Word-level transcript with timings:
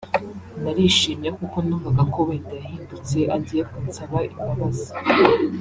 narishimye 0.63 1.29
kuko 1.37 1.55
numvaga 1.65 2.03
ko 2.13 2.19
wenda 2.27 2.53
yahindutse 2.61 3.17
agiye 3.35 3.63
kunsaba 3.69 4.17
imbabazi 4.33 4.87